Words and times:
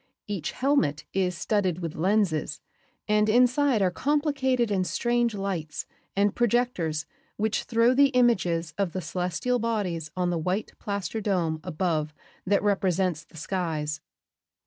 Each 0.27 0.53
"helmet" 0.53 1.03
is 1.13 1.37
studded 1.37 1.77
with 1.77 1.93
lenses 1.93 2.59
and 3.07 3.29
inside 3.29 3.83
are 3.83 3.91
complicated 3.91 4.71
and 4.71 4.87
strange 4.87 5.35
lights 5.35 5.85
and 6.15 6.33
projectors 6.33 7.05
which 7.37 7.61
throw 7.65 7.93
the 7.93 8.07
images 8.07 8.73
of 8.79 8.93
the 8.93 9.01
celestial 9.01 9.59
bodies 9.59 10.09
on 10.17 10.31
the 10.31 10.39
white 10.39 10.73
plaster 10.79 11.21
dome 11.21 11.59
above 11.63 12.15
that 12.47 12.63
represents 12.63 13.23
the 13.23 13.37
skies. 13.37 14.01